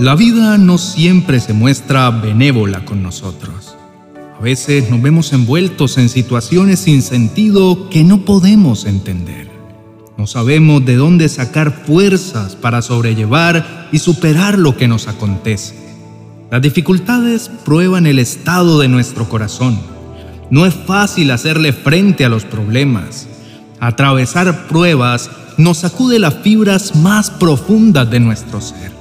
[0.00, 3.76] La vida no siempre se muestra benévola con nosotros.
[4.38, 9.50] A veces nos vemos envueltos en situaciones sin sentido que no podemos entender.
[10.16, 15.74] No sabemos de dónde sacar fuerzas para sobrellevar y superar lo que nos acontece.
[16.50, 19.78] Las dificultades prueban el estado de nuestro corazón.
[20.48, 23.28] No es fácil hacerle frente a los problemas.
[23.80, 28.99] Atravesar pruebas nos sacude las fibras más profundas de nuestro ser.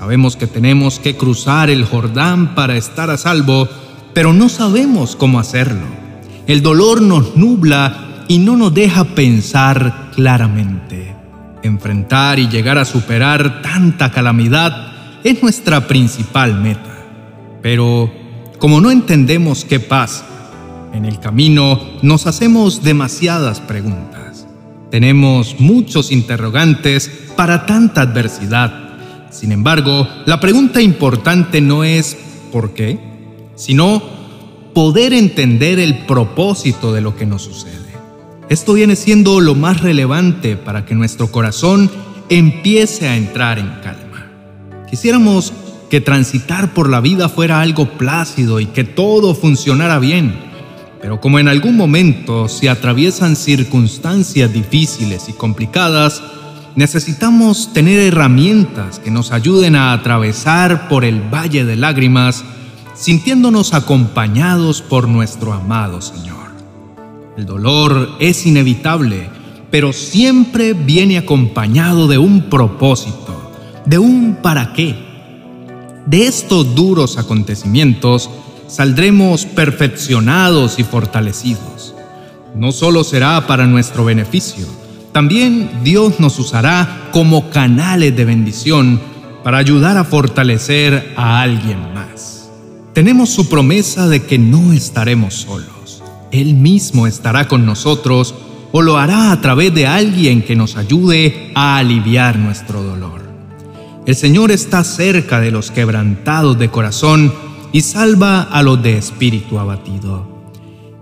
[0.00, 3.68] Sabemos que tenemos que cruzar el Jordán para estar a salvo,
[4.14, 5.84] pero no sabemos cómo hacerlo.
[6.46, 11.14] El dolor nos nubla y no nos deja pensar claramente.
[11.62, 16.96] Enfrentar y llegar a superar tanta calamidad es nuestra principal meta.
[17.60, 18.10] Pero
[18.58, 20.24] como no entendemos qué pasa,
[20.94, 24.46] en el camino nos hacemos demasiadas preguntas.
[24.90, 28.89] Tenemos muchos interrogantes para tanta adversidad
[29.30, 32.16] sin embargo, la pregunta importante no es
[32.52, 32.98] ¿por qué?
[33.54, 34.02] sino
[34.74, 37.90] poder entender el propósito de lo que nos sucede.
[38.48, 41.90] Esto viene siendo lo más relevante para que nuestro corazón
[42.30, 44.30] empiece a entrar en calma.
[44.88, 45.52] Quisiéramos
[45.90, 50.34] que transitar por la vida fuera algo plácido y que todo funcionara bien,
[51.02, 56.22] pero como en algún momento se atraviesan circunstancias difíciles y complicadas,
[56.76, 62.44] necesitamos tener herramientas que nos ayuden a atravesar por el valle de lágrimas,
[62.94, 66.50] sintiéndonos acompañados por nuestro amado Señor.
[67.36, 69.30] El dolor es inevitable,
[69.70, 73.52] pero siempre viene acompañado de un propósito,
[73.86, 74.96] de un para qué.
[76.06, 78.30] De estos duros acontecimientos
[78.66, 81.94] saldremos perfeccionados y fortalecidos.
[82.54, 84.66] No solo será para nuestro beneficio,
[85.12, 89.00] también Dios nos usará como canales de bendición
[89.42, 92.50] para ayudar a fortalecer a alguien más.
[92.92, 96.02] Tenemos su promesa de que no estaremos solos.
[96.30, 98.34] Él mismo estará con nosotros
[98.72, 103.22] o lo hará a través de alguien que nos ayude a aliviar nuestro dolor.
[104.06, 107.32] El Señor está cerca de los quebrantados de corazón
[107.72, 110.29] y salva a los de espíritu abatido.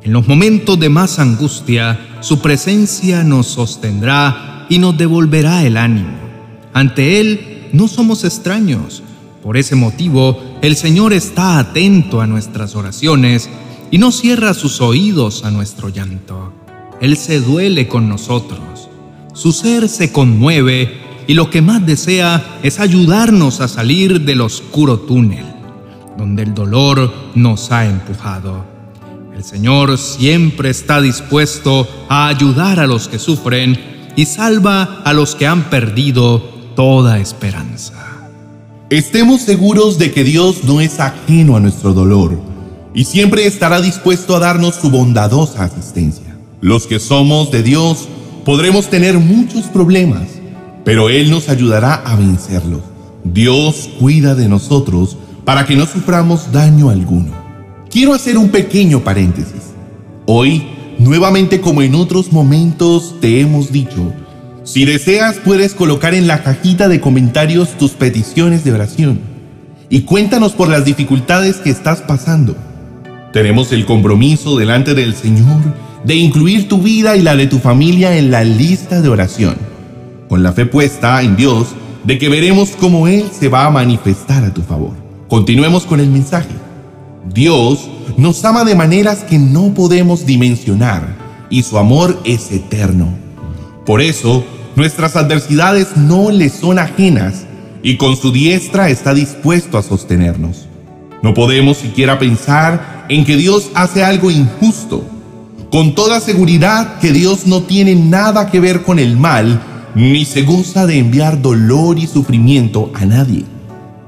[0.09, 6.17] En los momentos de más angustia, su presencia nos sostendrá y nos devolverá el ánimo.
[6.73, 9.03] Ante Él no somos extraños.
[9.43, 13.51] Por ese motivo, el Señor está atento a nuestras oraciones
[13.91, 16.55] y no cierra sus oídos a nuestro llanto.
[17.03, 18.89] Él se duele con nosotros.
[19.35, 25.01] Su ser se conmueve y lo que más desea es ayudarnos a salir del oscuro
[25.01, 25.45] túnel,
[26.17, 28.78] donde el dolor nos ha empujado.
[29.39, 33.79] El Señor siempre está dispuesto a ayudar a los que sufren
[34.17, 36.41] y salva a los que han perdido
[36.75, 37.95] toda esperanza.
[38.91, 42.37] Estemos seguros de que Dios no es ajeno a nuestro dolor
[42.93, 46.37] y siempre estará dispuesto a darnos su bondadosa asistencia.
[46.61, 48.09] Los que somos de Dios
[48.45, 50.27] podremos tener muchos problemas,
[50.85, 52.83] pero Él nos ayudará a vencerlos.
[53.23, 57.48] Dios cuida de nosotros para que no suframos daño alguno.
[57.91, 59.73] Quiero hacer un pequeño paréntesis.
[60.27, 60.67] Hoy,
[60.99, 64.13] nuevamente como en otros momentos, te hemos dicho,
[64.63, 69.21] si deseas puedes colocar en la cajita de comentarios tus peticiones de oración
[69.89, 72.55] y cuéntanos por las dificultades que estás pasando.
[73.33, 75.63] Tenemos el compromiso delante del Señor
[76.05, 79.57] de incluir tu vida y la de tu familia en la lista de oración,
[80.29, 81.69] con la fe puesta en Dios
[82.05, 84.93] de que veremos cómo Él se va a manifestar a tu favor.
[85.29, 86.68] Continuemos con el mensaje.
[87.35, 91.17] Dios nos ama de maneras que no podemos dimensionar
[91.51, 93.09] y su amor es eterno.
[93.85, 94.45] Por eso,
[94.77, 97.45] nuestras adversidades no le son ajenas
[97.83, 100.69] y con su diestra está dispuesto a sostenernos.
[101.23, 105.05] No podemos siquiera pensar en que Dios hace algo injusto.
[105.71, 109.61] Con toda seguridad que Dios no tiene nada que ver con el mal,
[109.95, 113.45] ni se goza de enviar dolor y sufrimiento a nadie.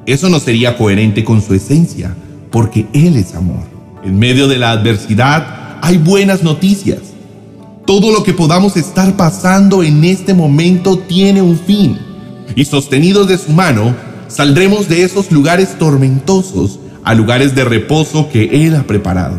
[0.06, 2.14] Eso no sería coherente con su esencia
[2.50, 3.64] porque Él es amor.
[4.04, 6.98] En medio de la adversidad hay buenas noticias.
[7.86, 11.98] Todo lo que podamos estar pasando en este momento tiene un fin.
[12.54, 13.94] Y sostenidos de su mano,
[14.28, 19.38] saldremos de esos lugares tormentosos a lugares de reposo que Él ha preparado.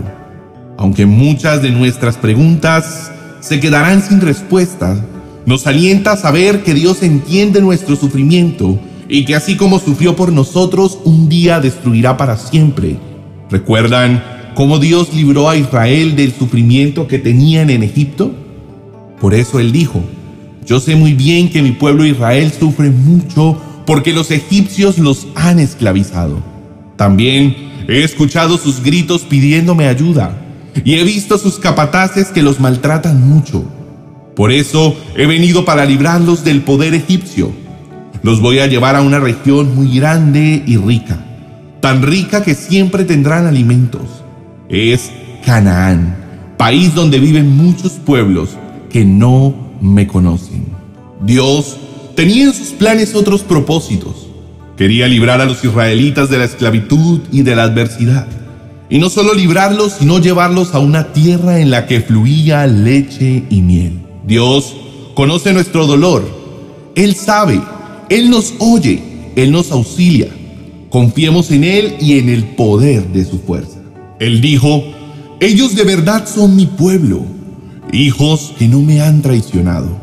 [0.77, 4.97] Aunque muchas de nuestras preguntas se quedarán sin respuesta,
[5.45, 8.79] nos alienta saber que Dios entiende nuestro sufrimiento
[9.13, 12.95] y que así como sufrió por nosotros, un día destruirá para siempre.
[13.49, 14.23] ¿Recuerdan
[14.55, 18.31] cómo Dios libró a Israel del sufrimiento que tenían en Egipto?
[19.19, 20.01] Por eso Él dijo,
[20.65, 25.59] yo sé muy bien que mi pueblo Israel sufre mucho porque los egipcios los han
[25.59, 26.41] esclavizado.
[26.95, 27.53] También
[27.89, 30.41] he escuchado sus gritos pidiéndome ayuda
[30.85, 33.65] y he visto sus capataces que los maltratan mucho.
[34.37, 37.51] Por eso he venido para librarlos del poder egipcio.
[38.23, 41.17] Los voy a llevar a una región muy grande y rica,
[41.79, 44.01] tan rica que siempre tendrán alimentos.
[44.69, 45.11] Es
[45.45, 46.15] Canaán,
[46.57, 48.49] país donde viven muchos pueblos
[48.89, 50.65] que no me conocen.
[51.21, 51.77] Dios
[52.15, 54.27] tenía en sus planes otros propósitos.
[54.77, 58.27] Quería librar a los israelitas de la esclavitud y de la adversidad.
[58.89, 63.61] Y no solo librarlos, sino llevarlos a una tierra en la que fluía leche y
[63.61, 64.01] miel.
[64.25, 64.75] Dios
[65.13, 66.23] conoce nuestro dolor.
[66.95, 67.61] Él sabe,
[68.11, 69.01] Él nos oye,
[69.37, 70.27] Él nos auxilia.
[70.89, 73.79] Confiemos en Él y en el poder de su fuerza.
[74.19, 74.83] Él dijo,
[75.39, 77.23] ellos de verdad son mi pueblo,
[77.93, 79.97] hijos que no me han traicionado.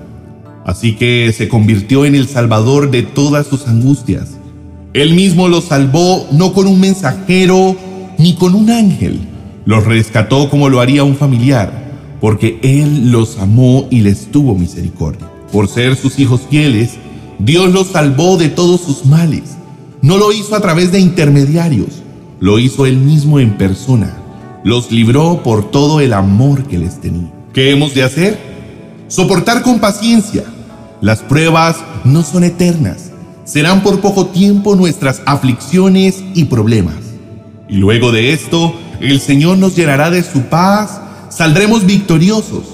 [0.65, 4.39] Así que se convirtió en el salvador de todas sus angustias.
[4.95, 7.77] Él mismo los salvó no con un mensajero
[8.17, 9.21] ni con un ángel.
[9.67, 11.87] Los rescató como lo haría un familiar
[12.23, 15.31] porque Él los amó y les tuvo misericordia.
[15.53, 16.99] Por ser sus hijos fieles,
[17.39, 19.57] Dios los salvó de todos sus males.
[20.03, 22.03] No lo hizo a través de intermediarios,
[22.41, 24.17] lo hizo Él mismo en persona.
[24.65, 27.33] Los libró por todo el amor que les tenía.
[27.53, 28.39] ¿Qué hemos de hacer?
[29.09, 30.45] Soportar con paciencia.
[31.01, 33.11] Las pruebas no son eternas.
[33.45, 36.97] Serán por poco tiempo nuestras aflicciones y problemas.
[37.69, 41.01] Y luego de esto, el Señor nos llenará de su paz
[41.39, 42.65] saldremos victoriosos,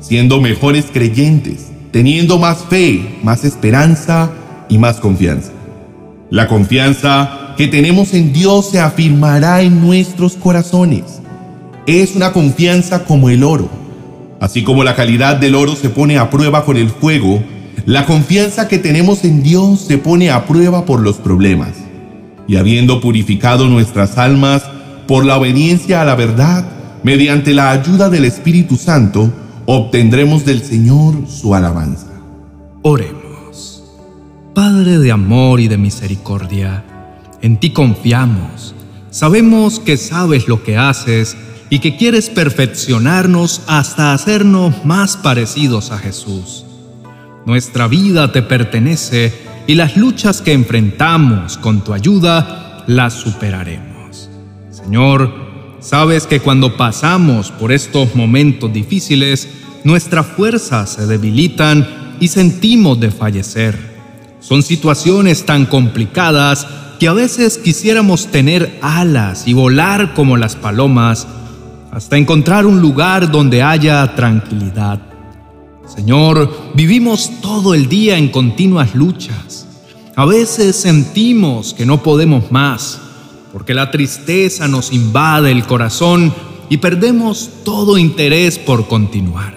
[0.00, 4.32] siendo mejores creyentes, teniendo más fe, más esperanza
[4.68, 5.52] y más confianza.
[6.30, 11.20] La confianza que tenemos en Dios se afirmará en nuestros corazones.
[11.86, 13.68] Es una confianza como el oro.
[14.40, 17.42] Así como la calidad del oro se pone a prueba con el fuego,
[17.84, 21.70] la confianza que tenemos en Dios se pone a prueba por los problemas.
[22.48, 24.62] Y habiendo purificado nuestras almas
[25.06, 26.64] por la obediencia a la verdad,
[27.02, 29.30] mediante la ayuda del Espíritu Santo,
[29.66, 32.08] obtendremos del Señor su alabanza.
[32.82, 33.84] Oremos.
[34.54, 36.84] Padre de amor y de misericordia,
[37.40, 38.74] en ti confiamos.
[39.10, 41.36] Sabemos que sabes lo que haces
[41.70, 46.66] y que quieres perfeccionarnos hasta hacernos más parecidos a Jesús.
[47.46, 49.32] Nuestra vida te pertenece
[49.66, 54.28] y las luchas que enfrentamos con tu ayuda las superaremos.
[54.70, 55.41] Señor,
[55.82, 59.48] Sabes que cuando pasamos por estos momentos difíciles,
[59.82, 63.76] nuestras fuerzas se debilitan y sentimos de fallecer.
[64.38, 66.68] Son situaciones tan complicadas
[67.00, 71.26] que a veces quisiéramos tener alas y volar como las palomas
[71.90, 75.00] hasta encontrar un lugar donde haya tranquilidad.
[75.92, 79.66] Señor, vivimos todo el día en continuas luchas.
[80.14, 83.00] A veces sentimos que no podemos más
[83.52, 86.32] porque la tristeza nos invade el corazón
[86.70, 89.54] y perdemos todo interés por continuar.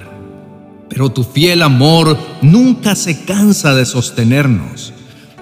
[0.89, 4.93] Pero tu fiel amor nunca se cansa de sostenernos.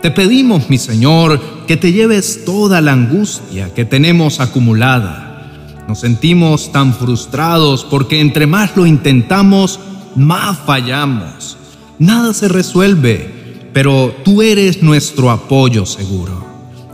[0.02, 5.84] Te pedimos, mi Señor, que te lleves toda la angustia que tenemos acumulada.
[5.88, 9.80] Nos sentimos tan frustrados porque entre más lo intentamos,
[10.16, 11.58] más fallamos.
[12.00, 16.46] Nada se resuelve, pero tú eres nuestro apoyo seguro.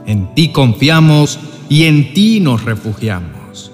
[0.05, 3.71] En ti confiamos y en ti nos refugiamos.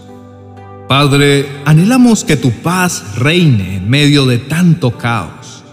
[0.88, 5.64] Padre, anhelamos que tu paz reine en medio de tanto caos.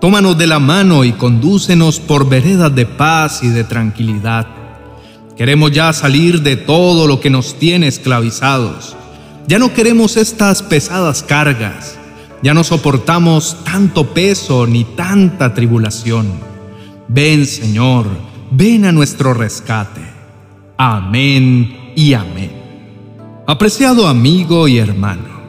[0.00, 4.46] Tómanos de la mano y condúcenos por veredas de paz y de tranquilidad.
[5.36, 8.96] Queremos ya salir de todo lo que nos tiene esclavizados.
[9.46, 11.96] Ya no queremos estas pesadas cargas.
[12.42, 16.26] Ya no soportamos tanto peso ni tanta tribulación.
[17.08, 18.06] Ven, Señor,
[18.50, 20.07] ven a nuestro rescate.
[20.80, 22.52] Amén y amén.
[23.48, 25.40] Apreciado amigo y hermano,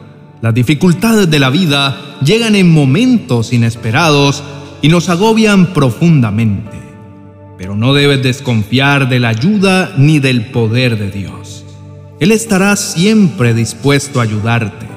[0.42, 4.42] las dificultades de la vida llegan en momentos inesperados
[4.82, 6.76] y nos agobian profundamente,
[7.56, 11.64] pero no debes desconfiar de la ayuda ni del poder de Dios.
[12.18, 14.88] Él estará siempre dispuesto a ayudarte.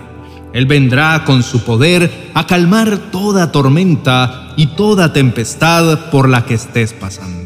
[0.52, 6.56] Él vendrá con su poder a calmar toda tormenta y toda tempestad por la que
[6.56, 7.43] estés pasando.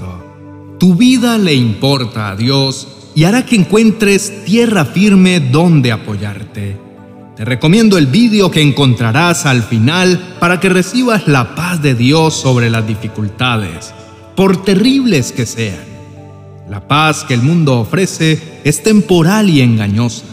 [0.80, 6.78] Tu vida le importa a Dios y hará que encuentres tierra firme donde apoyarte.
[7.36, 12.36] Te recomiendo el vídeo que encontrarás al final para que recibas la paz de Dios
[12.36, 13.92] sobre las dificultades,
[14.36, 15.86] por terribles que sean.
[16.70, 20.26] La paz que el mundo ofrece es temporal y engañosa.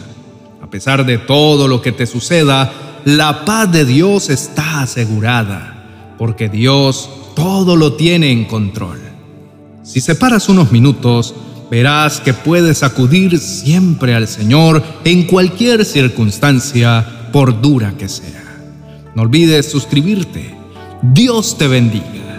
[0.61, 2.71] A pesar de todo lo que te suceda,
[3.07, 9.14] la paz de Dios está asegurada, porque Dios todo lo tiene en control.
[9.85, 11.35] Si separas unos minutos,
[11.71, 18.45] verás que puedes acudir siempre al Señor en cualquier circunstancia, por dura que sea.
[19.15, 20.57] No olvides suscribirte.
[21.03, 22.34] Dios te bendiga.